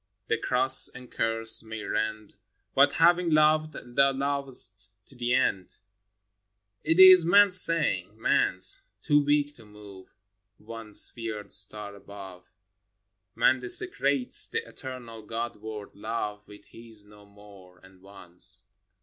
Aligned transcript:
The 0.29 0.37
cross 0.39 0.87
and 0.89 1.11
curse 1.11 1.61
may 1.61 1.83
rend; 1.83 2.33
But, 2.73 2.93
having 2.93 3.29
loved, 3.29 3.73
Thou 3.95 4.11
lovest 4.13 4.89
to 5.05 5.13
the 5.13 5.35
end! 5.35 5.77
It 6.83 6.97
is 6.99 7.23
man's 7.23 7.61
saying— 7.61 8.17
man's. 8.19 8.81
Too 9.03 9.23
weak 9.23 9.53
to 9.57 9.63
move 9.63 10.15
One 10.57 10.93
sphered 10.95 11.51
star 11.51 11.93
above, 11.95 12.49
Man 13.35 13.59
desecrates 13.59 14.47
the 14.47 14.67
eternal 14.67 15.21
God 15.21 15.57
word 15.57 15.89
Love 15.93 16.47
With 16.47 16.65
his 16.65 17.05
No 17.05 17.23
More, 17.27 17.77
and 17.77 18.01
Once. 18.01 18.63